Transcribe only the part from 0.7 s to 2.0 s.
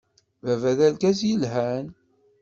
d argaz yelhan.